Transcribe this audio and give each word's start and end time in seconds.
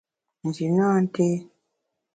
Nji 0.45 0.65
nâ 0.77 0.87
nté. 1.03 1.25